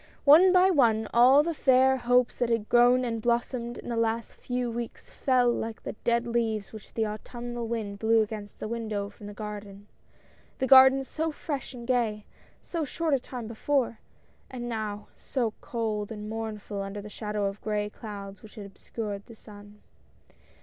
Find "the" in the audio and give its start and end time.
1.43-1.53, 3.89-3.95, 5.83-5.91, 6.95-7.05, 8.59-8.67, 9.27-9.35, 10.57-10.65, 16.99-17.07, 19.27-19.35